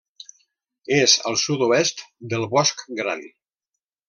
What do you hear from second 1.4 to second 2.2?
sud-oest